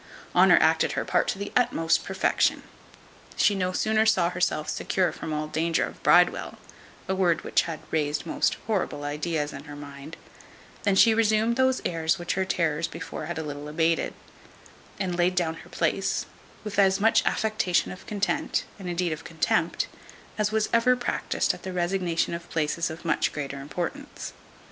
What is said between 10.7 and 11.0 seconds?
than